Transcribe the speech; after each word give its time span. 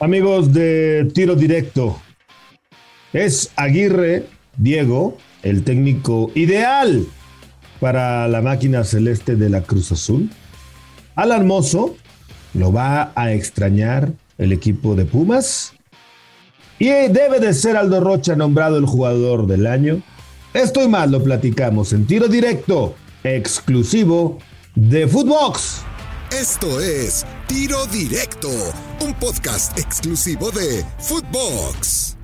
Amigos 0.00 0.52
de 0.52 1.10
tiro 1.12 1.34
directo, 1.34 2.00
es 3.12 3.50
Aguirre 3.56 4.26
Diego, 4.56 5.18
el 5.42 5.64
técnico 5.64 6.30
ideal 6.36 7.04
para 7.80 8.28
la 8.28 8.40
máquina 8.40 8.84
celeste 8.84 9.34
de 9.34 9.50
la 9.50 9.62
Cruz 9.62 9.90
Azul. 9.90 10.30
Al 11.16 11.32
Hermoso 11.32 11.96
lo 12.54 12.72
va 12.72 13.10
a 13.16 13.32
extrañar 13.32 14.12
el 14.38 14.52
equipo 14.52 14.94
de 14.94 15.04
Pumas. 15.04 15.72
Y 16.78 16.90
debe 16.90 17.40
de 17.40 17.52
ser 17.52 17.76
Aldo 17.76 17.98
Rocha 17.98 18.36
nombrado 18.36 18.78
el 18.78 18.86
jugador 18.86 19.48
del 19.48 19.66
año. 19.66 20.00
Esto 20.54 20.80
y 20.80 20.86
más 20.86 21.10
lo 21.10 21.24
platicamos 21.24 21.92
en 21.92 22.06
tiro 22.06 22.28
directo, 22.28 22.94
exclusivo 23.24 24.38
de 24.76 25.08
Footbox. 25.08 25.82
Esto 26.30 26.78
es 26.78 27.26
Tiro 27.48 27.86
Directo, 27.86 28.50
un 29.00 29.14
podcast 29.14 29.78
exclusivo 29.78 30.50
de 30.50 30.84
Footbox. 30.98 32.18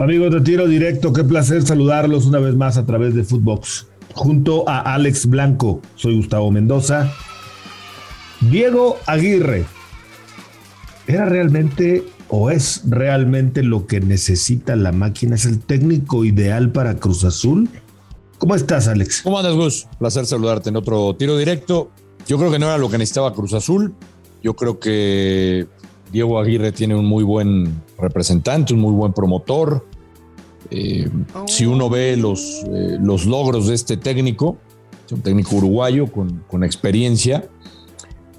Amigos 0.00 0.32
de 0.32 0.40
Tiro 0.40 0.66
Directo, 0.66 1.12
qué 1.12 1.22
placer 1.22 1.62
saludarlos 1.62 2.26
una 2.26 2.40
vez 2.40 2.56
más 2.56 2.76
a 2.76 2.84
través 2.84 3.14
de 3.14 3.22
Footbox. 3.22 3.86
Junto 4.14 4.68
a 4.68 4.80
Alex 4.80 5.26
Blanco, 5.26 5.80
soy 5.94 6.16
Gustavo 6.16 6.50
Mendoza. 6.50 7.12
Diego 8.40 8.98
Aguirre, 9.06 9.64
¿era 11.06 11.24
realmente 11.24 12.02
o 12.28 12.50
es 12.50 12.82
realmente 12.88 13.62
lo 13.62 13.86
que 13.86 14.00
necesita 14.00 14.74
la 14.74 14.90
máquina? 14.90 15.36
¿Es 15.36 15.44
el 15.44 15.60
técnico 15.60 16.24
ideal 16.24 16.72
para 16.72 16.96
Cruz 16.96 17.22
Azul? 17.22 17.68
¿Cómo 18.38 18.56
estás, 18.56 18.88
Alex? 18.88 19.22
¿Cómo 19.22 19.38
andas, 19.38 19.54
Gus? 19.54 19.86
Placer 20.00 20.26
saludarte 20.26 20.70
en 20.70 20.76
otro 20.76 21.14
tiro 21.14 21.38
directo. 21.38 21.92
Yo 22.26 22.38
creo 22.38 22.50
que 22.50 22.58
no 22.58 22.66
era 22.66 22.78
lo 22.78 22.90
que 22.90 22.98
necesitaba 22.98 23.32
Cruz 23.34 23.54
Azul. 23.54 23.94
Yo 24.42 24.54
creo 24.54 24.78
que 24.80 25.66
Diego 26.10 26.38
Aguirre 26.38 26.72
tiene 26.72 26.94
un 26.94 27.06
muy 27.06 27.24
buen 27.24 27.82
representante, 27.98 28.74
un 28.74 28.80
muy 28.80 28.92
buen 28.92 29.12
promotor. 29.12 29.86
Eh, 30.70 31.08
si 31.46 31.64
uno 31.64 31.88
ve 31.88 32.16
los, 32.16 32.64
eh, 32.66 32.98
los 33.00 33.24
logros 33.26 33.68
de 33.68 33.74
este 33.74 33.96
técnico, 33.96 34.58
es 35.06 35.12
un 35.12 35.22
técnico 35.22 35.56
uruguayo 35.56 36.10
con, 36.10 36.44
con 36.48 36.64
experiencia, 36.64 37.48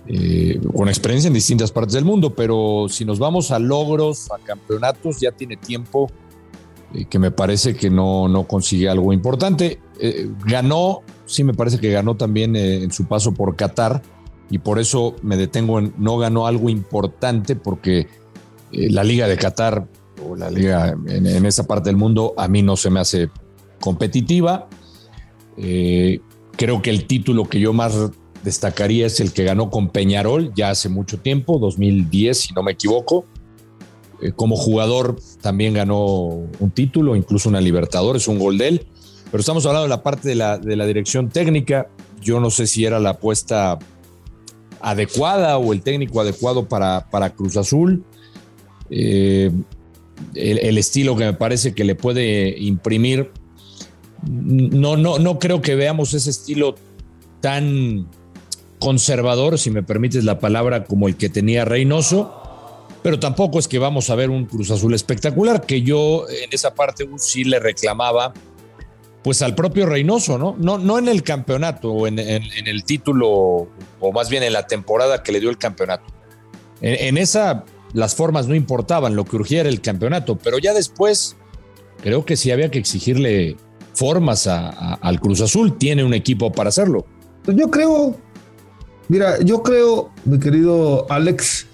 eh, 0.08 0.60
con 0.76 0.90
experiencia 0.90 1.30
en 1.30 1.34
distintas 1.34 1.72
partes 1.72 1.94
del 1.94 2.06
mundo, 2.06 2.36
pero 2.36 2.88
si 2.90 3.06
nos 3.06 3.18
vamos 3.18 3.52
a 3.52 3.60
logros, 3.60 4.30
a 4.32 4.38
campeonatos, 4.40 5.20
ya 5.20 5.32
tiene 5.32 5.58
tiempo 5.58 6.12
que 7.10 7.18
me 7.18 7.32
parece 7.32 7.76
que 7.76 7.90
no, 7.90 8.28
no 8.28 8.46
consigue 8.46 8.88
algo 8.88 9.14
importante. 9.14 9.80
ganó 10.46 11.02
sí 11.26 11.44
me 11.44 11.56
parece 11.56 11.80
que 11.80 11.90
ganó 11.90 12.16
también 12.16 12.56
en 12.56 12.92
su 12.92 13.06
paso 13.06 13.34
por 13.34 13.56
Qatar 13.56 14.04
y 14.50 14.60
por 14.60 14.80
eso 14.80 15.16
me 15.22 15.38
detengo 15.38 15.80
en 15.80 15.94
no 15.98 16.18
ganó 16.18 16.48
algo 16.48 16.70
importante 16.70 17.56
porque 17.56 18.08
eh, 18.72 18.90
la 18.90 19.04
liga 19.04 19.28
de 19.28 19.38
Qatar 19.38 19.88
o 20.28 20.36
la 20.36 20.50
liga 20.50 20.96
en, 21.08 21.46
esa 21.46 21.66
parte 21.66 21.90
del 21.90 21.98
mundo 21.98 22.34
a 22.38 22.48
mí 22.48 22.62
no 22.62 22.78
se 22.78 22.90
me 22.90 23.00
hace 23.00 23.30
competitiva. 23.80 24.68
Eh, 25.58 26.20
creo 26.56 26.82
que 26.82 26.90
el 26.90 27.06
título 27.06 27.48
que 27.50 27.60
yo 27.60 27.74
más 27.74 27.94
destacaría 28.44 29.08
es 29.08 29.20
el 29.20 29.34
que 29.34 29.44
ganó 29.44 29.70
con 29.70 29.90
Peñarol 29.90 30.54
ya 30.56 30.70
hace 30.70 30.90
mucho 30.90 31.20
tiempo, 31.20 31.60
2010 31.60 32.38
si 32.38 32.54
no 32.54 32.64
me 32.64 32.74
equivoco. 32.74 33.26
como 34.36 34.56
jugador 34.56 35.18
también 35.42 35.74
ganó 35.74 36.00
un 36.60 36.72
título, 36.74 37.16
incluso 37.16 37.50
una 37.50 37.60
Libertadores, 37.60 38.28
un 38.28 38.40
gol 38.40 38.58
de 38.58 38.68
él. 38.68 38.88
Pero 39.32 39.42
estamos 39.42 39.66
hablando 39.66 39.84
de 39.84 39.90
la 39.90 40.04
parte 40.04 40.30
de 40.30 40.36
la, 40.36 40.58
de 40.60 40.76
la 40.76 40.86
dirección 40.86 41.30
técnica. 41.30 41.90
Yo 42.22 42.40
no 42.40 42.52
sé 42.52 42.68
si 42.68 42.86
era 42.86 43.00
la 43.00 43.10
apuesta 43.10 43.80
adecuada 44.84 45.58
o 45.58 45.74
el 45.74 45.82
técnico 45.82 46.22
adecuado 46.22 46.68
para, 46.68 47.10
para 47.10 47.32
Cruz 47.32 47.58
Azul. 47.58 48.04
Eh, 48.90 49.50
el, 50.36 50.78
estilo 50.78 51.16
que 51.16 51.26
me 51.26 51.34
parece 51.34 51.74
que 51.74 51.84
le 51.84 51.96
puede 51.96 52.60
imprimir. 52.60 53.32
No, 54.26 54.96
no, 54.98 55.18
no 55.20 55.40
creo 55.40 55.62
que 55.62 55.76
veamos 55.76 56.14
ese 56.14 56.30
estilo 56.30 56.76
tan 57.42 58.08
conservador, 58.80 59.58
si 59.58 59.72
me 59.72 59.84
permites 59.84 60.24
la 60.26 60.40
palabra, 60.40 60.84
como 60.84 61.08
el 61.08 61.16
que 61.16 61.30
tenía 61.30 61.66
Reynoso. 61.66 62.40
Pero 63.02 63.20
tampoco 63.20 63.60
es 63.60 63.68
que 63.68 63.80
vamos 63.80 64.10
a 64.10 64.16
ver 64.16 64.30
un 64.30 64.46
Cruz 64.46 64.70
Azul 64.72 64.94
espectacular, 64.94 65.66
que 65.66 65.82
yo 65.82 66.26
en 66.30 66.50
esa 66.52 66.76
parte 66.76 67.08
sí 67.18 67.44
le 67.44 67.60
reclamaba 67.60 68.34
pues 69.24 69.42
al 69.42 69.56
propio 69.56 69.86
Reynoso, 69.86 70.38
¿no? 70.38 70.56
No, 70.60 70.78
no 70.78 71.00
en 71.00 71.08
el 71.08 71.24
campeonato 71.24 71.92
o 71.92 72.08
en, 72.08 72.20
el 72.20 72.84
título, 72.84 73.70
o 74.00 74.12
más 74.14 74.30
bien 74.30 74.44
en 74.44 74.54
la 74.54 74.68
temporada 74.68 75.24
que 75.24 75.32
le 75.32 75.40
dio 75.40 75.50
el 75.50 75.58
campeonato. 75.58 76.04
En, 76.82 77.18
esa 77.18 77.64
las 77.94 78.16
formas 78.16 78.48
no 78.48 78.56
importaban, 78.56 79.16
lo 79.16 79.24
que 79.24 79.38
urgía 79.38 79.62
era 79.62 79.70
el 79.70 79.80
campeonato, 79.80 80.38
pero 80.38 80.58
ya 80.58 80.74
después 80.74 81.38
creo 82.02 82.26
que 82.26 82.36
sí 82.36 82.52
había 82.52 82.70
que 82.70 82.80
exigirle 82.80 83.56
formas 83.94 84.48
al 84.48 85.20
Cruz 85.22 85.40
Azul, 85.40 85.78
tiene 85.78 86.04
un 86.04 86.14
equipo 86.14 86.52
para 86.52 86.70
hacerlo. 86.70 87.06
Pues 87.44 87.56
yo 87.56 87.70
creo, 87.72 88.18
mira, 89.08 89.40
yo 89.42 89.64
creo, 89.64 90.12
mi 90.26 90.40
querido 90.40 91.06
Alex, 91.10 91.68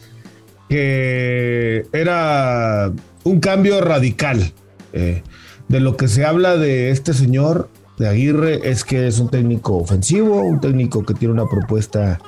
que 0.68 1.88
era 1.94 2.92
un 3.24 3.40
cambio 3.40 3.82
radical. 3.82 4.54
Eh, 4.94 5.24
de 5.70 5.80
lo 5.80 5.96
que 5.96 6.08
se 6.08 6.26
habla 6.26 6.58
de 6.58 6.90
este 6.90 7.14
señor, 7.14 7.70
de 7.98 8.08
Aguirre, 8.08 8.70
es 8.70 8.84
que 8.84 9.08
es 9.08 9.20
un 9.20 9.30
técnico 9.30 9.78
ofensivo, 9.78 10.42
un 10.42 10.60
técnico 10.60 11.06
que 11.06 11.14
tiene 11.14 11.34
una 11.34 11.48
propuesta 11.48 12.20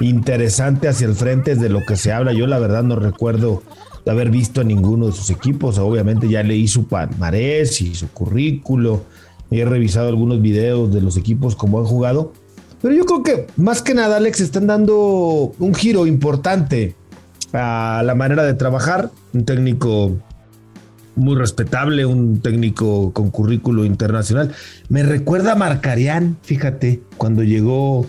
interesante 0.00 0.88
hacia 0.88 1.06
el 1.06 1.14
frente, 1.14 1.56
de 1.56 1.68
lo 1.68 1.80
que 1.84 1.96
se 1.96 2.12
habla. 2.12 2.32
Yo 2.32 2.46
la 2.46 2.58
verdad 2.58 2.82
no 2.82 2.96
recuerdo 2.96 3.62
de 4.04 4.10
haber 4.10 4.30
visto 4.30 4.60
a 4.60 4.64
ninguno 4.64 5.06
de 5.06 5.12
sus 5.12 5.30
equipos. 5.30 5.78
Obviamente 5.78 6.28
ya 6.28 6.42
leí 6.42 6.68
su 6.68 6.86
palmarés 6.86 7.80
y 7.80 7.94
su 7.94 8.08
currículo. 8.08 9.02
Y 9.50 9.60
he 9.60 9.64
revisado 9.64 10.08
algunos 10.08 10.40
videos 10.40 10.92
de 10.92 11.00
los 11.00 11.16
equipos 11.16 11.56
como 11.56 11.78
han 11.78 11.86
jugado. 11.86 12.32
Pero 12.80 12.94
yo 12.94 13.04
creo 13.06 13.22
que 13.22 13.46
más 13.56 13.82
que 13.82 13.94
nada, 13.94 14.18
Alex, 14.18 14.40
están 14.40 14.66
dando 14.66 15.52
un 15.58 15.74
giro 15.74 16.06
importante 16.06 16.94
a 17.52 18.02
la 18.04 18.14
manera 18.14 18.44
de 18.44 18.54
trabajar. 18.54 19.10
Un 19.32 19.44
técnico 19.44 20.12
muy 21.16 21.36
respetable, 21.36 22.06
un 22.06 22.40
técnico 22.40 23.12
con 23.12 23.30
currículo 23.30 23.84
internacional. 23.84 24.52
Me 24.88 25.02
recuerda 25.02 25.52
a 25.52 25.56
Marcarián, 25.56 26.36
fíjate, 26.42 27.02
cuando 27.16 27.42
llegó 27.42 28.06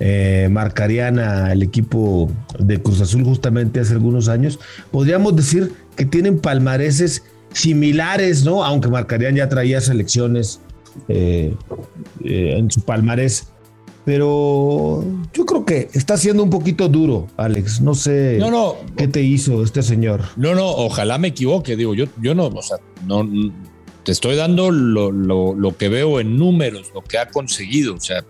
eh, 0.00 0.48
Marcarián 0.50 1.18
al 1.18 1.62
equipo 1.62 2.30
de 2.58 2.82
Cruz 2.82 3.00
Azul 3.00 3.24
justamente 3.24 3.80
hace 3.80 3.94
algunos 3.94 4.28
años. 4.28 4.58
Podríamos 4.90 5.36
decir 5.36 5.72
que 5.96 6.04
tienen 6.04 6.38
palmareses 6.40 7.22
similares, 7.52 8.44
¿no? 8.44 8.64
Aunque 8.64 8.88
Marcarián 8.88 9.36
ya 9.36 9.48
traía 9.48 9.80
selecciones 9.80 10.60
eh, 11.08 11.54
eh, 12.24 12.54
en 12.58 12.70
su 12.70 12.80
palmarés 12.82 13.48
pero 14.04 15.02
yo 15.32 15.46
creo 15.46 15.64
que 15.64 15.88
está 15.94 16.16
siendo 16.16 16.42
un 16.42 16.50
poquito 16.50 16.88
duro, 16.88 17.28
Alex. 17.36 17.80
No 17.80 17.94
sé 17.94 18.36
no, 18.38 18.50
no, 18.50 18.76
qué 18.96 19.08
te 19.08 19.22
hizo 19.22 19.62
este 19.62 19.82
señor. 19.82 20.22
No, 20.36 20.54
no, 20.54 20.66
ojalá 20.68 21.18
me 21.18 21.28
equivoque. 21.28 21.76
Digo, 21.76 21.94
yo, 21.94 22.06
yo 22.20 22.34
no, 22.34 22.46
o 22.46 22.62
sea, 22.62 22.78
no 23.06 23.26
te 24.04 24.12
estoy 24.12 24.36
dando 24.36 24.70
lo, 24.70 25.76
que 25.78 25.88
veo 25.88 26.20
en 26.20 26.36
números, 26.36 26.90
lo 26.94 27.02
que 27.02 27.18
ha 27.18 27.30
conseguido. 27.30 27.94
O 27.94 28.00
sea, 28.00 28.24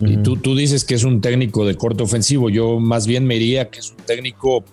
y 0.00 0.16
tú, 0.18 0.36
tú 0.36 0.56
dices 0.56 0.84
que 0.84 0.94
es 0.94 1.04
un 1.04 1.20
técnico 1.20 1.64
de 1.64 1.76
corte 1.76 2.02
ofensivo. 2.02 2.50
Yo 2.50 2.80
más 2.80 3.06
bien 3.06 3.24
me 3.26 3.34
diría 3.34 3.70
que 3.70 3.78
es 3.78 3.90
un 3.90 3.98
técnico 3.98 4.64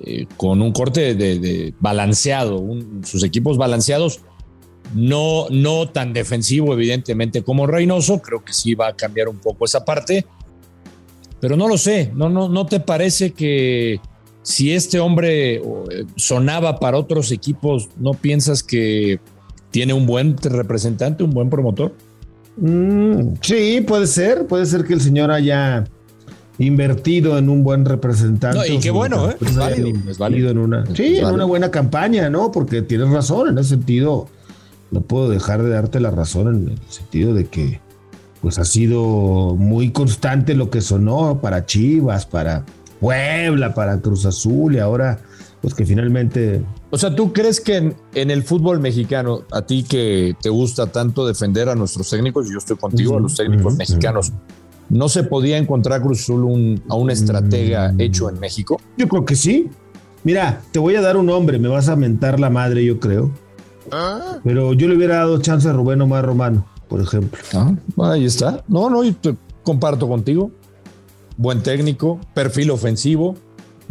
eh, 0.00 0.26
con 0.36 0.60
un 0.60 0.72
corte 0.72 1.14
de, 1.14 1.72
balanceado, 1.80 2.62
sus 3.04 3.22
equipos 3.22 3.56
balanceados 3.56 4.20
no, 4.94 5.46
no 5.50 5.88
tan 5.88 6.12
defensivo, 6.12 6.72
evidentemente, 6.72 7.42
como 7.42 7.66
Reynoso. 7.66 8.20
Creo 8.20 8.44
que 8.44 8.52
sí 8.52 8.74
va 8.74 8.88
a 8.88 8.96
cambiar 8.96 9.28
un 9.28 9.38
poco 9.38 9.64
esa 9.64 9.84
parte. 9.84 10.26
Pero 11.40 11.56
no 11.56 11.68
lo 11.68 11.78
sé. 11.78 12.10
¿No, 12.14 12.28
no, 12.28 12.48
no 12.48 12.66
te 12.66 12.80
parece 12.80 13.32
que 13.32 14.00
si 14.42 14.72
este 14.72 15.00
hombre 15.00 15.56
eh, 15.56 15.62
sonaba 16.16 16.78
para 16.78 16.96
otros 16.96 17.32
equipos, 17.32 17.88
¿no 17.98 18.12
piensas 18.12 18.62
que 18.62 19.20
tiene 19.70 19.92
un 19.92 20.06
buen 20.06 20.36
representante, 20.38 21.24
un 21.24 21.30
buen 21.30 21.50
promotor? 21.50 21.92
Mm, 22.56 23.34
sí, 23.42 23.84
puede 23.86 24.06
ser. 24.06 24.46
Puede 24.46 24.66
ser 24.66 24.84
que 24.84 24.94
el 24.94 25.00
señor 25.00 25.30
haya 25.30 25.84
invertido 26.58 27.36
en 27.36 27.50
un 27.50 27.62
buen 27.62 27.84
representante. 27.84 28.72
y 28.72 28.78
qué 28.78 28.90
bueno, 28.90 29.30
¿eh? 29.30 29.36
Es 30.08 30.18
válido, 30.18 30.50
en 30.50 30.58
una, 30.58 30.86
sí, 30.94 31.18
en 31.18 31.26
una 31.26 31.44
buena 31.44 31.70
campaña, 31.70 32.30
¿no? 32.30 32.50
Porque 32.50 32.80
tienes 32.82 33.10
razón 33.10 33.48
en 33.48 33.58
ese 33.58 33.70
sentido 33.70 34.28
no 34.90 35.00
puedo 35.00 35.28
dejar 35.28 35.62
de 35.62 35.70
darte 35.70 36.00
la 36.00 36.10
razón 36.10 36.54
en 36.54 36.68
el 36.70 36.78
sentido 36.88 37.34
de 37.34 37.46
que 37.46 37.80
pues 38.40 38.58
ha 38.58 38.64
sido 38.64 39.56
muy 39.56 39.90
constante 39.90 40.54
lo 40.54 40.70
que 40.70 40.80
sonó 40.80 41.40
para 41.40 41.66
Chivas, 41.66 42.26
para 42.26 42.64
Puebla, 43.00 43.74
para 43.74 44.00
Cruz 44.00 44.26
Azul 44.26 44.74
y 44.76 44.78
ahora 44.78 45.18
pues 45.60 45.74
que 45.74 45.84
finalmente... 45.84 46.62
O 46.90 46.98
sea, 46.98 47.14
¿tú 47.14 47.32
crees 47.32 47.60
que 47.60 47.94
en, 48.14 48.30
el 48.30 48.42
fútbol 48.44 48.78
mexicano, 48.78 49.42
a 49.50 49.62
ti 49.62 49.82
que 49.82 50.36
te 50.40 50.48
gusta 50.48 50.86
tanto 50.86 51.26
defender 51.26 51.68
a 51.68 51.74
nuestros 51.74 52.08
técnicos, 52.08 52.48
yo 52.48 52.58
estoy 52.58 52.76
contigo, 52.76 53.16
a 53.16 53.20
los 53.20 53.34
técnicos 53.34 53.74
mexicanos, 53.74 54.32
¿no 54.88 55.08
se 55.08 55.24
podía 55.24 55.58
encontrar 55.58 56.02
Cruz 56.02 56.20
Azul 56.20 56.80
a 56.88 56.94
un 56.94 57.10
estratega 57.10 57.92
hecho 57.98 58.28
en 58.30 58.38
México? 58.38 58.80
Yo 58.96 59.08
creo 59.08 59.24
que 59.24 59.34
sí, 59.34 59.70
Mira, 60.26 60.60
te 60.72 60.80
voy 60.80 60.96
a 60.96 61.00
dar 61.00 61.16
un 61.16 61.26
nombre, 61.26 61.56
me 61.60 61.68
vas 61.68 61.88
a 61.88 61.94
mentar 61.94 62.40
la 62.40 62.50
madre, 62.50 62.84
yo 62.84 62.98
creo. 62.98 63.30
¿Ah? 63.92 64.38
Pero 64.44 64.72
yo 64.72 64.88
le 64.88 64.96
hubiera 64.96 65.16
dado 65.16 65.40
chance 65.40 65.68
a 65.68 65.72
Rubén 65.72 66.00
Omar 66.00 66.24
Romano, 66.24 66.66
por 66.88 67.00
ejemplo. 67.00 67.38
Ah, 67.54 67.72
ahí 68.12 68.24
está. 68.24 68.64
No, 68.68 68.90
no, 68.90 69.04
yo 69.04 69.14
te 69.14 69.36
comparto 69.62 70.08
contigo. 70.08 70.50
Buen 71.36 71.62
técnico, 71.62 72.18
perfil 72.34 72.70
ofensivo, 72.70 73.36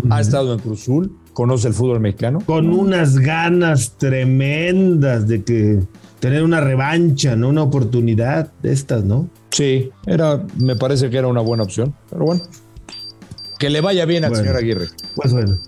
ha 0.10 0.20
estado 0.20 0.54
en 0.54 0.60
Cruzul, 0.60 1.16
conoce 1.34 1.68
el 1.68 1.74
fútbol 1.76 2.00
mexicano. 2.00 2.40
Con 2.46 2.70
unas 2.70 3.20
ganas 3.20 3.98
tremendas 3.98 5.28
de 5.28 5.44
que 5.44 5.84
tener 6.20 6.44
una 6.44 6.60
revancha, 6.60 7.36
¿no? 7.36 7.50
Una 7.50 7.62
oportunidad 7.62 8.52
de 8.64 8.74
estas, 8.74 9.04
¿no? 9.04 9.30
Sí, 9.52 9.92
era, 10.08 10.44
me 10.58 10.76
parece 10.76 11.10
que 11.10 11.18
era 11.18 11.28
una 11.28 11.42
buena 11.42 11.64
opción. 11.64 11.94
Pero 12.10 12.26
bueno, 12.26 12.42
que 13.60 13.70
le 13.70 13.82
vaya 13.82 14.06
bien 14.06 14.26
al 14.26 14.36
señor 14.36 14.56
Aguirre. 14.58 14.88
Pues 15.16 15.32
bueno. 15.32 15.60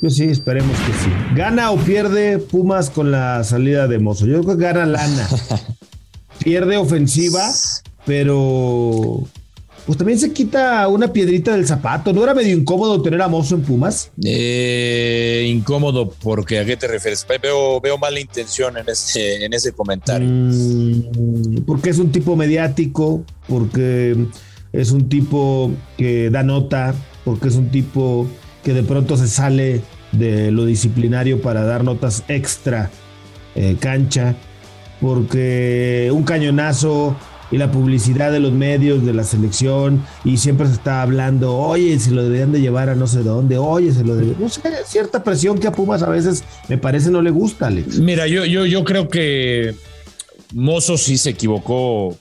Yo 0.00 0.10
sí, 0.10 0.24
esperemos 0.24 0.76
que 0.78 0.92
sí. 0.92 1.10
¿Gana 1.34 1.72
o 1.72 1.76
pierde 1.76 2.38
Pumas 2.38 2.88
con 2.88 3.10
la 3.10 3.42
salida 3.42 3.88
de 3.88 3.98
Mozo? 3.98 4.26
Yo 4.26 4.42
creo 4.42 4.56
que 4.56 4.62
gana 4.62 4.86
lana. 4.86 5.28
pierde 6.38 6.76
ofensiva, 6.76 7.50
pero 8.06 9.24
pues 9.88 9.96
también 9.96 10.18
se 10.18 10.32
quita 10.32 10.86
una 10.86 11.12
piedrita 11.12 11.52
del 11.52 11.66
zapato. 11.66 12.12
¿No 12.12 12.22
era 12.22 12.34
medio 12.34 12.54
incómodo 12.56 13.00
tener 13.02 13.22
a 13.22 13.28
Mozo 13.28 13.54
en 13.54 13.62
Pumas? 13.62 14.12
Eh, 14.22 15.46
incómodo, 15.48 16.10
porque 16.22 16.58
¿a 16.58 16.64
qué 16.64 16.76
te 16.76 16.86
refieres? 16.86 17.26
Veo, 17.42 17.80
veo 17.80 17.96
mala 17.96 18.20
intención 18.20 18.76
en 18.76 18.88
ese, 18.88 19.44
en 19.44 19.52
ese 19.52 19.72
comentario. 19.72 20.28
Mm, 20.28 21.64
porque 21.66 21.90
es 21.90 21.98
un 21.98 22.12
tipo 22.12 22.36
mediático, 22.36 23.24
porque 23.48 24.14
es 24.72 24.90
un 24.92 25.08
tipo 25.08 25.72
que 25.96 26.30
da 26.30 26.42
nota, 26.42 26.94
porque 27.24 27.48
es 27.48 27.54
un 27.54 27.70
tipo 27.70 28.28
que 28.68 28.74
de 28.74 28.82
pronto 28.82 29.16
se 29.16 29.28
sale 29.28 29.80
de 30.12 30.50
lo 30.50 30.66
disciplinario 30.66 31.40
para 31.40 31.64
dar 31.64 31.84
notas 31.84 32.24
extra 32.28 32.90
eh, 33.54 33.78
cancha, 33.80 34.34
porque 35.00 36.10
un 36.12 36.22
cañonazo 36.22 37.16
y 37.50 37.56
la 37.56 37.72
publicidad 37.72 38.30
de 38.30 38.40
los 38.40 38.52
medios 38.52 39.06
de 39.06 39.14
la 39.14 39.24
selección 39.24 40.04
y 40.22 40.36
siempre 40.36 40.66
se 40.66 40.74
está 40.74 41.00
hablando, 41.00 41.56
oye, 41.56 41.98
si 41.98 42.10
lo 42.10 42.22
deberían 42.22 42.52
de 42.52 42.60
llevar 42.60 42.90
a 42.90 42.94
no 42.94 43.06
sé 43.06 43.22
dónde, 43.22 43.56
oye, 43.56 43.90
se 43.90 44.04
lo 44.04 44.16
deberían, 44.16 44.38
no 44.38 44.50
sé, 44.50 44.60
cierta 44.84 45.24
presión 45.24 45.58
que 45.58 45.68
a 45.68 45.72
Pumas 45.72 46.02
a 46.02 46.10
veces 46.10 46.44
me 46.68 46.76
parece 46.76 47.10
no 47.10 47.22
le 47.22 47.30
gusta. 47.30 47.70
Mira, 47.70 48.26
yo, 48.26 48.44
yo, 48.44 48.66
yo 48.66 48.84
creo 48.84 49.08
que 49.08 49.76
Mozo 50.52 50.98
sí 50.98 51.16
se 51.16 51.30
equivocó 51.30 52.18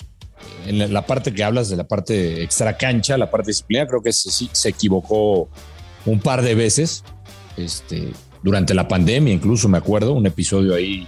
en 0.66 0.94
la 0.94 1.06
parte 1.06 1.34
que 1.34 1.44
hablas 1.44 1.68
de 1.68 1.76
la 1.76 1.84
parte 1.84 2.42
extra 2.42 2.78
cancha, 2.78 3.18
la 3.18 3.30
parte 3.30 3.52
disciplinaria, 3.52 3.90
creo 3.90 4.02
que 4.02 4.14
sí 4.14 4.50
se 4.54 4.70
equivocó 4.70 5.50
un 6.08 6.20
par 6.20 6.42
de 6.42 6.56
veces, 6.56 7.04
este, 7.58 8.12
durante 8.42 8.74
la 8.74 8.88
pandemia 8.88 9.34
incluso 9.34 9.70
me 9.70 9.78
acuerdo, 9.78 10.14
un 10.14 10.26
episodio 10.26 10.74
ahí 10.74 11.08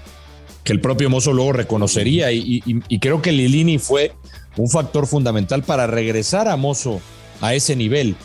que 0.64 0.74
el 0.74 0.82
propio 0.82 1.10
Mozo 1.10 1.34
luego 1.34 1.54
reconocería 1.54 2.32
y, 2.32 2.62
creo 3.00 3.22
que 3.22 3.32
Lilini 3.32 3.80
fue 3.80 4.12
un 4.56 4.70
factor 4.70 5.08
fundamental 5.08 5.64
para 5.64 5.88
regresar 5.88 6.48
a 6.48 6.58
Mozo 6.58 7.02
a 7.42 7.56
ese 7.56 7.76
nivel. 7.76 8.16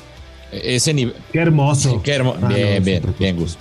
Ese 0.53 0.93
nivel. 0.93 1.15
Qué 1.33 1.39
hermoso. 1.39 2.03
Qué 2.03 2.13
hermoso. 2.13 2.39
Ah, 2.43 2.49
bien, 2.49 2.85
bien, 2.85 3.03
bien, 3.19 3.37
Gus. 3.37 3.57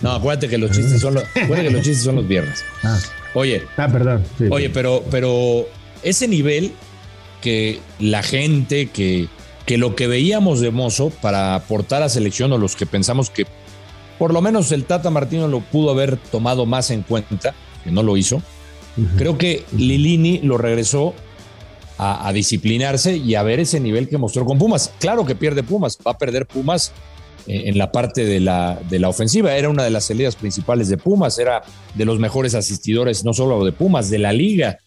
No, 0.00 0.12
acuérdate 0.12 0.48
que 0.48 0.56
los 0.56 0.70
chistes 0.70 1.00
son 1.00 1.14
los, 1.14 1.24
que 1.34 1.70
los 1.70 1.82
chistes 1.82 2.04
son 2.04 2.16
los 2.16 2.26
viernes. 2.26 2.64
Ah. 2.82 2.98
Oye. 3.34 3.62
Ah, 3.76 3.88
perdón. 3.88 4.24
oye, 4.50 4.70
pero, 4.70 5.04
pero 5.10 5.68
ese 6.02 6.26
nivel 6.26 6.72
que 7.42 7.80
la 7.98 8.22
gente, 8.22 8.86
que, 8.86 9.28
que 9.66 9.78
lo 9.78 9.96
que 9.96 10.06
veíamos 10.06 10.60
de 10.60 10.70
Mozo 10.70 11.10
para 11.10 11.56
aportar 11.56 12.02
a 12.02 12.08
selección 12.08 12.52
o 12.52 12.58
los 12.58 12.76
que 12.76 12.86
pensamos 12.86 13.30
que 13.30 13.46
por 14.18 14.32
lo 14.32 14.40
menos 14.40 14.72
el 14.72 14.84
Tata 14.84 15.10
Martino 15.10 15.48
lo 15.48 15.60
pudo 15.60 15.90
haber 15.90 16.16
tomado 16.16 16.64
más 16.64 16.90
en 16.90 17.02
cuenta, 17.02 17.54
que 17.84 17.90
no 17.90 18.02
lo 18.02 18.16
hizo. 18.16 18.40
Creo 19.18 19.36
que 19.36 19.64
Lilini 19.76 20.38
lo 20.38 20.56
regresó 20.56 21.12
a, 21.98 22.32
disciplinarse 22.32 23.16
y 23.16 23.34
a 23.34 23.42
ver 23.42 23.60
ese 23.60 23.78
nivel 23.78 24.08
que 24.08 24.16
mostró 24.16 24.46
con 24.46 24.58
Pumas. 24.58 24.90
Claro 24.98 25.26
que 25.26 25.34
pierde 25.34 25.62
Pumas, 25.62 25.98
va 26.06 26.12
a 26.12 26.18
perder 26.18 26.46
Pumas 26.46 26.92
eh, 27.46 27.64
en 27.66 27.76
la 27.76 27.92
parte 27.92 28.24
de 28.24 28.40
la, 28.40 28.78
de 28.88 28.98
la 28.98 29.10
ofensiva. 29.10 29.54
Era 29.54 29.68
una 29.68 29.84
de 29.84 29.90
las 29.90 30.04
salidas 30.04 30.34
principales 30.34 30.88
de 30.88 30.96
Pumas, 30.96 31.38
era 31.38 31.62
de 31.94 32.04
los 32.06 32.18
mejores 32.18 32.54
asistidores, 32.54 33.22
no 33.22 33.34
solo 33.34 33.62
de 33.66 33.72
Pumas, 33.72 34.08
de 34.08 34.18
la 34.18 34.32
liga. 34.32 34.78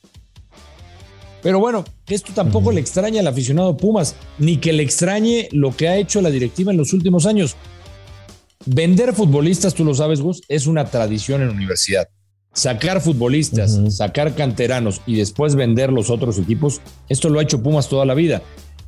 Pero 1.41 1.59
bueno, 1.59 1.85
esto 2.07 2.33
tampoco 2.33 2.71
le 2.71 2.81
extraña 2.81 3.21
al 3.21 3.27
aficionado 3.27 3.77
Pumas, 3.77 4.15
ni 4.37 4.57
que 4.57 4.73
le 4.73 4.83
extrañe 4.83 5.47
lo 5.51 5.75
que 5.75 5.87
ha 5.87 5.97
hecho 5.97 6.21
la 6.21 6.29
directiva 6.29 6.71
en 6.71 6.77
los 6.77 6.93
últimos 6.93 7.25
años. 7.25 7.55
Vender 8.65 9.13
futbolistas, 9.13 9.73
tú 9.73 9.85
lo 9.85 9.93
sabes, 9.93 10.21
Gus, 10.21 10.41
es 10.47 10.67
una 10.67 10.85
tradición 10.85 11.41
en 11.41 11.49
universidad 11.49 12.09
sacar 12.53 12.99
futbolistas, 13.01 13.79
sacar 13.95 14.35
canteranos 14.35 15.01
y 15.05 15.15
después 15.15 15.55
vender 15.55 15.91
los 15.91 16.09
otros 16.09 16.37
equipos, 16.37 16.81
esto 17.07 17.29
lo 17.29 17.39
ha 17.39 17.43
hecho 17.43 17.61
Pumas 17.63 17.89
toda 17.89 18.05
la 18.05 18.13
vida. 18.13 18.41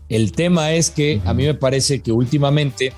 El 0.10 0.34
tema 0.34 0.74
es 0.74 0.90
que 0.90 1.22
a 1.26 1.34
mí 1.34 1.46
me 1.46 1.54
parece 1.54 2.02
que 2.02 2.12
últimamente 2.12 2.92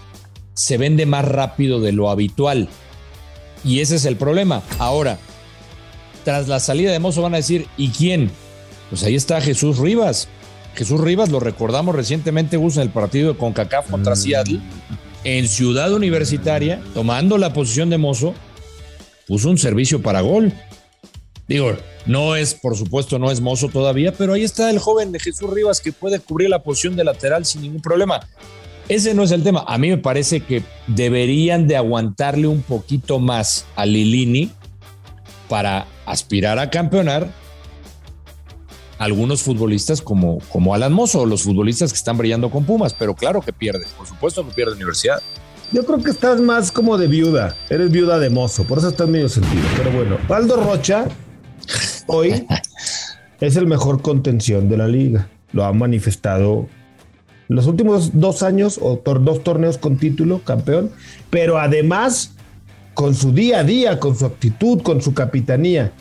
se 0.55 0.77
vende 0.77 1.05
más 1.05 1.25
rápido 1.25 1.79
de 1.79 1.91
lo 1.91 2.09
habitual. 2.09 2.69
Y 3.63 3.81
ese 3.81 3.97
es 3.97 4.05
el 4.05 4.15
problema. 4.15 4.63
Ahora, 4.79 5.19
tras 6.23 6.47
la 6.47 6.59
salida 6.59 6.91
de 6.91 6.99
Mozo 6.99 7.21
van 7.21 7.35
a 7.35 7.37
decir, 7.37 7.67
¿y 7.77 7.89
quién? 7.89 8.31
Pues 8.93 9.01
ahí 9.05 9.15
está 9.15 9.41
Jesús 9.41 9.79
Rivas. 9.79 10.27
Jesús 10.75 11.01
Rivas 11.01 11.31
lo 11.31 11.39
recordamos 11.39 11.95
recientemente 11.95 12.57
Gus, 12.57 12.75
en 12.75 12.83
el 12.83 12.89
partido 12.91 13.33
de 13.33 13.39
CONCACAF 13.39 13.89
contra 13.89 14.15
Seattle, 14.15 14.59
en 15.23 15.47
Ciudad 15.47 15.91
Universitaria, 15.91 16.79
tomando 16.93 17.39
la 17.39 17.53
posición 17.53 17.89
de 17.89 17.97
Mozo 17.97 18.35
puso 19.27 19.49
un 19.49 19.57
servicio 19.57 20.03
para 20.03 20.21
gol. 20.21 20.53
Digo, 21.47 21.75
no 22.05 22.35
es, 22.35 22.53
por 22.53 22.77
supuesto, 22.77 23.17
no 23.17 23.31
es 23.31 23.41
mozo 23.41 23.67
todavía, 23.67 24.13
pero 24.13 24.33
ahí 24.33 24.43
está 24.43 24.69
el 24.69 24.77
joven 24.77 25.11
de 25.11 25.19
Jesús 25.19 25.49
Rivas 25.49 25.81
que 25.81 25.91
puede 25.91 26.19
cubrir 26.19 26.51
la 26.51 26.61
posición 26.61 26.95
de 26.95 27.03
lateral 27.03 27.47
sin 27.47 27.63
ningún 27.63 27.81
problema. 27.81 28.19
Ese 28.89 29.15
no 29.15 29.23
es 29.23 29.31
el 29.31 29.41
tema. 29.41 29.65
A 29.67 29.79
mí 29.79 29.89
me 29.89 29.97
parece 29.97 30.41
que 30.41 30.61
deberían 30.85 31.67
de 31.67 31.77
aguantarle 31.77 32.45
un 32.45 32.61
poquito 32.61 33.17
más 33.17 33.65
a 33.75 33.87
Lilini 33.87 34.51
para 35.49 35.87
aspirar 36.05 36.59
a 36.59 36.69
campeonar 36.69 37.41
algunos 39.03 39.43
futbolistas 39.43 40.01
como, 40.01 40.39
como 40.49 40.73
Alan 40.73 40.93
Mozo 40.93 41.21
o 41.21 41.25
los 41.25 41.43
futbolistas 41.43 41.91
que 41.91 41.97
están 41.97 42.17
brillando 42.17 42.49
con 42.49 42.65
Pumas, 42.65 42.93
pero 42.93 43.13
claro 43.13 43.41
que 43.41 43.53
pierde, 43.53 43.85
por 43.97 44.07
supuesto 44.07 44.45
que 44.47 44.53
pierde 44.53 44.73
Universidad. 44.73 45.21
Yo 45.71 45.85
creo 45.85 46.03
que 46.03 46.11
estás 46.11 46.39
más 46.39 46.71
como 46.71 46.97
de 46.97 47.07
viuda. 47.07 47.55
Eres 47.69 47.89
viuda 47.89 48.19
de 48.19 48.29
mozo, 48.29 48.63
por 48.63 48.77
eso 48.77 48.89
estás 48.89 49.09
medio 49.09 49.27
sentido. 49.27 49.63
Pero 49.75 49.91
bueno, 49.91 50.17
Aldo 50.29 50.57
Rocha 50.57 51.07
hoy 52.05 52.45
es 53.41 53.55
el 53.55 53.65
mejor 53.65 54.01
contención 54.01 54.69
de 54.69 54.77
la 54.77 54.87
liga. 54.87 55.29
Lo 55.51 55.65
ha 55.65 55.73
manifestado 55.73 56.67
los 57.47 57.67
últimos 57.67 58.19
dos 58.19 58.43
años 58.43 58.79
o 58.81 59.01
dos 59.03 59.43
torneos 59.43 59.77
con 59.77 59.97
título 59.97 60.41
campeón, 60.43 60.91
pero 61.29 61.57
además 61.57 62.33
con 62.93 63.15
su 63.15 63.31
día 63.31 63.59
a 63.59 63.63
día, 63.63 63.99
con 63.99 64.15
su 64.15 64.25
actitud, 64.25 64.81
con 64.81 65.01
su 65.01 65.13
capitanía. 65.13 65.91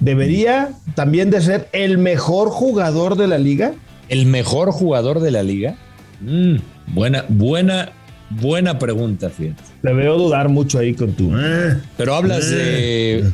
¿Debería 0.00 0.70
también 0.94 1.30
de 1.30 1.40
ser 1.40 1.68
el 1.72 1.98
mejor 1.98 2.50
jugador 2.50 3.16
de 3.16 3.28
la 3.28 3.38
liga? 3.38 3.72
¿El 4.08 4.26
mejor 4.26 4.72
jugador 4.72 5.20
de 5.20 5.30
la 5.30 5.42
liga? 5.42 5.76
Mm, 6.20 6.56
buena, 6.94 7.24
buena, 7.28 7.92
Buena 8.40 8.78
pregunta, 8.78 9.30
fíjate. 9.30 9.62
Te 9.82 9.92
veo 9.92 10.16
dudar 10.16 10.48
mucho 10.48 10.78
ahí 10.78 10.94
con 10.94 11.12
tu. 11.12 11.36
Eh, 11.36 11.78
pero 11.96 12.14
hablas 12.14 12.50
de. 12.50 13.18
Eh. 13.18 13.30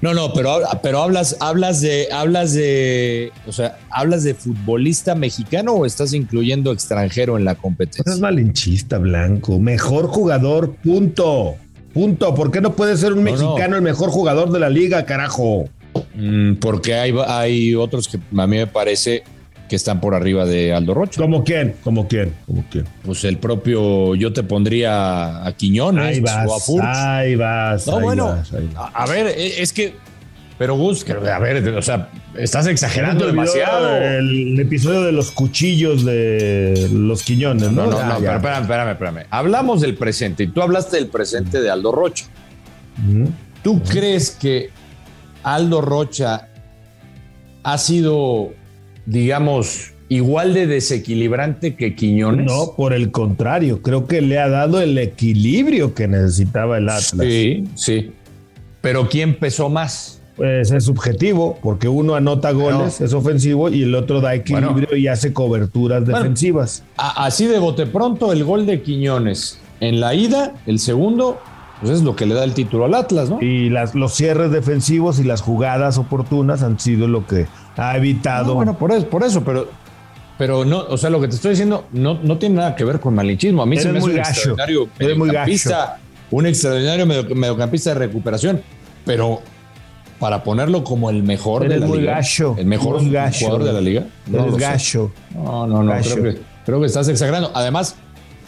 No, 0.00 0.14
no, 0.14 0.32
pero, 0.32 0.60
pero 0.82 1.02
hablas, 1.02 1.36
hablas 1.40 1.82
de, 1.82 2.08
hablas 2.10 2.54
de, 2.54 3.32
o 3.46 3.52
sea, 3.52 3.78
hablas 3.90 4.24
de 4.24 4.32
futbolista 4.32 5.14
mexicano 5.14 5.74
o 5.74 5.84
estás 5.84 6.14
incluyendo 6.14 6.72
extranjero 6.72 7.36
en 7.36 7.44
la 7.44 7.54
competencia. 7.54 8.10
Es 8.10 8.18
malinchista, 8.18 8.96
Blanco. 8.96 9.58
Mejor 9.58 10.06
jugador, 10.06 10.74
punto. 10.76 11.56
Punto. 11.92 12.34
¿Por 12.34 12.50
qué 12.50 12.60
no 12.60 12.72
puede 12.72 12.96
ser 12.96 13.12
un 13.12 13.22
mexicano 13.22 13.76
el 13.76 13.82
mejor 13.82 14.10
jugador 14.10 14.50
de 14.50 14.60
la 14.60 14.70
liga, 14.70 15.04
carajo? 15.04 15.68
Mm, 16.14 16.54
porque 16.54 16.94
hay, 16.94 17.14
hay 17.26 17.74
otros 17.74 18.08
que 18.08 18.18
a 18.18 18.46
mí 18.46 18.56
me 18.56 18.66
parece 18.66 19.24
que 19.70 19.76
están 19.76 20.00
por 20.00 20.16
arriba 20.16 20.44
de 20.44 20.74
Aldo 20.74 20.94
Rocha. 20.94 21.20
¿Como 21.20 21.44
quién? 21.44 21.76
¿Como 21.84 22.08
quién? 22.08 22.34
¿Como 22.44 22.64
quién? 22.70 22.84
Pues 23.02 23.22
el 23.22 23.38
propio, 23.38 24.16
yo 24.16 24.32
te 24.32 24.42
pondría 24.42 25.46
a 25.46 25.52
Quiñones 25.52 26.16
ahí 26.16 26.20
vas, 26.20 26.48
o 26.48 26.56
a 26.56 26.60
Furch. 26.60 26.84
Ahí 26.84 27.36
vas. 27.36 27.86
No, 27.86 28.00
bueno, 28.00 28.36
A, 28.76 29.06
ver, 29.06 29.28
e, 29.28 29.62
es 29.62 29.72
que, 29.72 29.94
pero 30.58 30.74
Gus, 30.74 31.08
a 31.08 31.38
ver, 31.38 31.68
o 31.68 31.82
sea, 31.82 32.08
estás 32.36 32.66
exagerando 32.66 33.26
demasiado. 33.26 33.96
El, 33.96 34.58
episodio 34.60 35.02
de 35.02 35.12
los 35.12 35.30
cuchillos 35.30 36.04
de 36.04 36.88
los 36.92 37.22
Quiñones, 37.22 37.72
¿no? 37.72 37.86
No, 37.86 37.90
no, 37.90 38.06
no, 38.06 38.18
pero 38.18 38.36
espérame, 38.36 38.62
espérame, 38.62 38.90
espérame. 38.90 39.26
Hablamos 39.30 39.80
del 39.80 39.94
presente 39.96 40.44
y 40.44 40.46
tú 40.48 40.62
hablaste 40.62 40.96
del 40.96 41.08
presente 41.08 41.60
de 41.60 41.70
Aldo 41.70 41.92
Rocha. 41.92 42.26
¿Tú 43.62 43.82
crees 43.82 44.30
que 44.30 44.70
Aldo 45.42 45.80
Rocha 45.80 46.48
ha 47.62 47.78
sido 47.78 48.52
digamos, 49.10 49.92
igual 50.08 50.54
de 50.54 50.66
desequilibrante 50.66 51.74
que 51.74 51.94
Quiñones. 51.94 52.46
No, 52.46 52.74
por 52.76 52.92
el 52.92 53.10
contrario, 53.10 53.82
creo 53.82 54.06
que 54.06 54.20
le 54.20 54.38
ha 54.38 54.48
dado 54.48 54.80
el 54.80 54.96
equilibrio 54.98 55.94
que 55.94 56.08
necesitaba 56.08 56.78
el 56.78 56.88
Atlas. 56.88 57.26
Sí, 57.26 57.64
sí. 57.74 58.12
Pero 58.80 59.08
¿quién 59.08 59.34
pesó 59.34 59.68
más? 59.68 60.19
Pues 60.40 60.70
es 60.70 60.84
subjetivo, 60.84 61.58
porque 61.62 61.86
uno 61.86 62.14
anota 62.14 62.52
goles, 62.52 63.02
es 63.02 63.12
ofensivo, 63.12 63.68
y 63.68 63.82
el 63.82 63.94
otro 63.94 64.22
da 64.22 64.34
equilibrio 64.34 64.96
y 64.96 65.06
hace 65.06 65.34
coberturas 65.34 66.06
defensivas. 66.06 66.82
así 66.96 67.44
de 67.44 67.58
bote 67.58 67.84
pronto, 67.84 68.32
el 68.32 68.42
gol 68.42 68.64
de 68.64 68.80
Quiñones 68.80 69.60
en 69.80 70.00
la 70.00 70.14
ida, 70.14 70.54
el 70.64 70.78
segundo, 70.78 71.38
pues 71.82 71.92
es 71.92 72.02
lo 72.04 72.16
que 72.16 72.24
le 72.24 72.32
da 72.32 72.44
el 72.44 72.54
título 72.54 72.86
al 72.86 72.94
Atlas, 72.94 73.28
¿no? 73.28 73.38
Y 73.42 73.68
las, 73.68 73.94
los 73.94 74.14
cierres 74.14 74.50
defensivos 74.50 75.20
y 75.20 75.24
las 75.24 75.42
jugadas 75.42 75.98
oportunas 75.98 76.62
han 76.62 76.80
sido 76.80 77.06
lo 77.06 77.26
que 77.26 77.46
ha 77.76 77.98
evitado. 77.98 78.54
bueno, 78.54 78.78
por 78.78 78.92
eso, 78.92 79.08
por 79.08 79.22
eso, 79.24 79.44
pero, 79.44 79.68
pero 80.38 80.64
no, 80.64 80.86
o 80.88 80.96
sea, 80.96 81.10
lo 81.10 81.20
que 81.20 81.28
te 81.28 81.34
estoy 81.34 81.50
diciendo 81.50 81.84
no, 81.92 82.14
no 82.14 82.38
tiene 82.38 82.54
nada 82.54 82.76
que 82.76 82.84
ver 82.84 82.98
con 82.98 83.14
malinchismo. 83.14 83.60
A 83.60 83.66
mí 83.66 83.76
se 83.76 83.92
me 83.92 83.98
hace 83.98 84.10
un 84.10 84.18
extraordinario 84.18 84.88
mediocampista, 84.98 85.98
un 86.30 86.46
extraordinario 86.46 87.04
mediocampista 87.04 87.90
de 87.90 87.98
recuperación, 87.98 88.62
pero 89.04 89.42
para 90.20 90.44
ponerlo 90.44 90.84
como 90.84 91.10
el 91.10 91.22
mejor 91.24 91.66
de 91.66 91.78
la 91.78 91.86
muy 91.86 92.00
liga. 92.00 92.16
Gacho, 92.16 92.54
el 92.58 92.66
mejor 92.66 93.00
jugador 93.00 93.64
de 93.64 93.72
la 93.72 93.80
liga. 93.80 94.06
No 94.26 94.44
el 94.44 94.56
gacho. 94.56 95.10
No, 95.34 95.66
no, 95.66 95.82
no. 95.82 95.92
Creo 96.00 96.22
que, 96.22 96.40
creo 96.66 96.80
que, 96.80 96.86
estás 96.86 97.08
exagerando. 97.08 97.50
Además, 97.54 97.96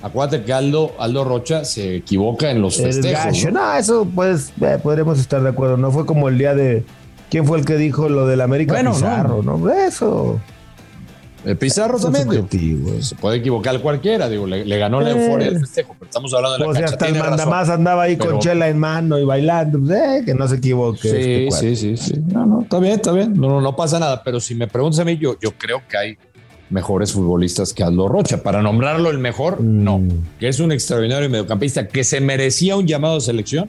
acuérdate 0.03 0.45
que 0.45 0.53
Aldo, 0.53 0.93
Aldo 0.99 1.25
Rocha 1.25 1.65
se 1.65 1.97
equivoca 1.97 2.51
en 2.51 2.61
los 2.61 2.79
el 2.79 2.93
festejos. 2.93 3.25
Gacho. 3.25 3.51
¿no? 3.51 3.75
eso 3.75 4.07
pues 4.15 4.53
eh, 4.61 4.79
podremos 4.83 5.19
estar 5.19 5.43
de 5.43 5.49
acuerdo. 5.49 5.79
No 5.79 5.91
fue 5.91 6.05
como 6.05 6.29
el 6.29 6.37
día 6.37 6.55
de. 6.55 6.85
¿Quién 7.31 7.47
fue 7.47 7.59
el 7.59 7.65
que 7.65 7.79
dijo 7.79 8.11
lo 8.11 8.27
del 8.27 8.43
América 8.43 8.75
bueno, 8.75 8.93
Pizarro? 8.93 9.43
No. 9.43 9.71
Eso. 9.71 10.39
El 11.45 11.57
Pizarro 11.57 11.99
también. 11.99 12.49
se 13.01 13.15
puede 13.17 13.39
equivocar 13.39 13.81
cualquiera, 13.81 14.29
digo, 14.29 14.47
le, 14.47 14.79
ganó 14.79 15.01
la 15.01 15.11
euforia 15.11 15.51
del 15.51 15.61
festejo, 15.61 15.95
pero 15.99 16.09
estamos 16.09 16.33
hablando 16.35 16.59
de 16.59 16.65
la 16.65 16.71
o 16.71 16.75
sea, 16.75 16.85
hasta 16.85 17.09
el 17.09 17.19
mandamás 17.19 17.69
andaba 17.69 18.05
ahí 18.05 18.17
con 18.17 18.39
chela 18.39 18.69
en 18.69 18.79
mano 18.79 19.19
y 19.19 19.25
bailando, 19.25 19.81
pues, 19.81 19.91
eh, 19.91 20.23
que 20.25 20.35
no 20.35 20.47
se 20.47 20.57
equivoque. 20.57 21.01
Sí, 21.01 21.47
este 21.49 21.77
sí, 21.77 21.97
sí, 21.97 21.97
sí. 21.97 22.21
No, 22.33 22.47
no, 22.47 22.63
está 22.63 22.79
bien, 22.79 22.95
está 22.95 23.13
bien. 23.13 23.35
No, 23.35 23.49
no, 23.49 23.61
no 23.61 23.75
pasa 23.75 23.99
nada, 23.99 24.23
pero 24.23 24.39
si 24.39 24.55
me 24.55 24.69
preguntas 24.69 25.01
a 25.01 25.05
mí, 25.05 25.19
yo, 25.19 25.37
yo 25.41 25.53
creo 25.59 25.83
que 25.89 25.97
hay 25.97 26.19
mejores 26.71 27.13
futbolistas 27.13 27.73
que 27.73 27.83
Aldo 27.83 28.09
Rocha. 28.09 28.43
Para 28.43 28.63
nombrarlo 28.63 29.11
el 29.11 29.19
mejor, 29.19 29.61
no. 29.61 29.99
Mm. 29.99 30.09
Que 30.39 30.49
es 30.49 30.61
un 30.61 30.71
extraordinario 30.71 31.29
mediocampista 31.29 31.89
que 31.89 32.05
se 32.05 32.21
merecía 32.21 32.77
un 32.77 32.87
llamado 32.87 33.17
de 33.17 33.21
selección, 33.21 33.69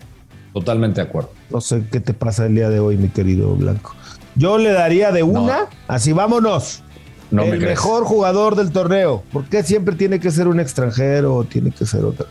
totalmente 0.53 1.01
de 1.01 1.07
acuerdo. 1.07 1.31
No 1.49 1.59
sé 1.59 1.83
qué 1.91 1.99
te 1.99 2.13
pasa 2.13 2.45
el 2.45 2.53
día 2.53 2.69
de 2.69 2.79
hoy, 2.79 2.97
mi 2.97 3.09
querido 3.09 3.55
Blanco. 3.55 3.95
Yo 4.35 4.57
le 4.57 4.71
daría 4.71 5.11
de 5.11 5.23
una, 5.23 5.67
así 5.87 6.11
vámonos 6.11 6.83
el 7.41 7.59
mejor 7.59 8.03
jugador 8.03 8.55
del 8.55 8.71
torneo. 8.71 9.23
¿Por 9.31 9.45
qué 9.45 9.63
siempre 9.63 9.95
tiene 9.95 10.19
que 10.19 10.31
ser 10.31 10.47
un 10.47 10.59
extranjero 10.59 11.35
o 11.35 11.43
tiene 11.43 11.71
que 11.71 11.85
ser 11.85 12.03
otro? 12.05 12.27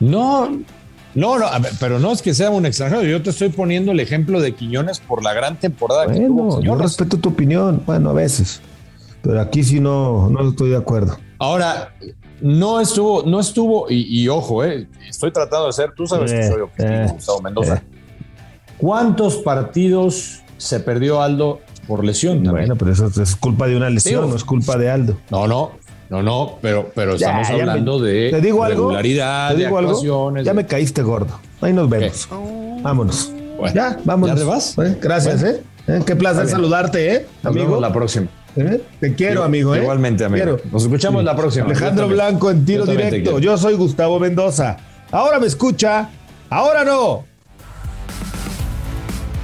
No, 0.00 0.48
no, 1.14 1.38
no, 1.38 1.46
pero 1.78 1.98
no 1.98 2.12
es 2.12 2.22
que 2.22 2.34
sea 2.34 2.50
un 2.50 2.66
extranjero. 2.66 3.02
Yo 3.02 3.22
te 3.22 3.30
estoy 3.30 3.48
poniendo 3.48 3.92
el 3.92 4.00
ejemplo 4.00 4.40
de 4.40 4.54
Quiñones 4.54 5.00
por 5.00 5.22
la 5.22 5.32
gran 5.32 5.58
temporada 5.58 6.06
que 6.06 6.20
tuvo. 6.20 6.60
Yo 6.60 6.76
respeto 6.76 7.18
tu 7.18 7.30
opinión, 7.30 7.82
bueno, 7.86 8.10
a 8.10 8.12
veces. 8.12 8.60
Pero 9.22 9.40
aquí 9.40 9.62
sí 9.62 9.80
no, 9.80 10.30
no 10.30 10.48
estoy 10.48 10.70
de 10.70 10.76
acuerdo. 10.76 11.18
Ahora, 11.38 11.94
no 12.40 12.80
estuvo, 12.80 13.22
no 13.22 13.40
estuvo, 13.40 13.86
y, 13.90 14.28
ojo, 14.28 14.64
eh, 14.64 14.88
estoy 15.08 15.30
tratando 15.30 15.66
de 15.66 15.72
ser, 15.72 15.92
tú 15.92 16.06
sabes 16.06 16.32
que 16.32 16.40
eh, 16.40 16.48
soy 16.50 16.60
objetivo, 16.62 16.94
eh, 16.94 17.06
Gustavo 17.12 17.42
Mendoza. 17.42 17.82
¿Cuántos 18.78 19.36
partidos 19.36 20.42
se 20.56 20.80
perdió 20.80 21.20
Aldo 21.20 21.60
por 21.90 22.04
lesión. 22.04 22.44
Bueno, 22.44 22.76
pero 22.76 22.92
eso 22.92 23.10
es 23.20 23.34
culpa 23.34 23.66
de 23.66 23.76
una 23.76 23.90
lesión, 23.90 24.30
no 24.30 24.36
es 24.36 24.44
culpa 24.44 24.78
de 24.78 24.88
Aldo. 24.88 25.16
No, 25.28 25.48
no, 25.48 25.72
no, 26.08 26.22
no, 26.22 26.58
pero, 26.62 26.92
pero 26.94 27.16
estamos 27.16 27.50
hablando 27.50 27.98
de 27.98 28.30
¿te 28.30 28.40
digo 28.40 28.64
regularidad, 28.64 29.50
¿Te 29.50 29.64
digo 29.64 29.76
Algo? 29.76 30.36
Ya 30.40 30.54
me 30.54 30.66
caíste 30.66 31.02
gordo. 31.02 31.40
Ahí 31.60 31.72
nos 31.72 31.90
vemos. 31.90 32.28
Vámonos. 32.82 33.32
ya, 33.74 33.98
vámonos. 34.04 34.38
¿Ya 34.38 34.44
te 34.44 34.48
vas? 34.48 34.76
gracias, 35.00 35.42
¿eh? 35.42 35.62
¿eh? 35.88 36.00
Qué 36.06 36.14
placer 36.14 36.46
saludarte, 36.46 37.12
¿eh? 37.12 37.26
amigo. 37.42 37.80
la 37.80 37.92
próxima. 37.92 38.28
¿Eh? 38.54 38.80
Te 39.00 39.14
quiero, 39.16 39.42
amigo. 39.42 39.74
¿eh? 39.74 39.82
Igualmente, 39.82 40.24
amigo. 40.24 40.58
Nos 40.70 40.84
escuchamos 40.84 41.24
la 41.24 41.34
próxima. 41.34 41.66
Alejandro 41.66 42.06
Blanco 42.06 42.52
en 42.52 42.64
tiro 42.64 42.86
directo. 42.86 43.40
Yo 43.40 43.58
soy 43.58 43.74
Gustavo 43.74 44.20
Mendoza. 44.20 44.76
Ahora 45.10 45.40
me 45.40 45.48
escucha, 45.48 46.08
ahora 46.50 46.84
no. 46.84 47.29